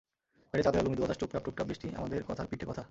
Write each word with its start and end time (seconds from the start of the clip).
বাইরে 0.49 0.63
চাঁদের 0.65 0.81
আলো, 0.81 0.89
মৃদু 0.91 1.03
বাতাস, 1.03 1.17
টুপটাপ 1.21 1.41
টুপটাপ 1.45 1.67
বৃষ্টি, 1.69 1.87
আমাদের 1.99 2.19
কথার 2.29 2.47
পিঠে 2.51 2.65
কথা। 2.69 2.79